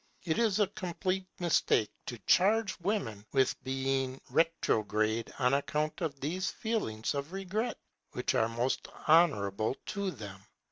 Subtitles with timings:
[0.23, 6.49] It is a complete mistake to charge women with being retrograde on account of these
[6.49, 7.77] feelings of regret
[8.13, 10.43] which are most honourable to them.